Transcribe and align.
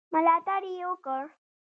ملاتړ 0.13 0.61
یې 0.73 0.83
وکړ. 0.89 1.21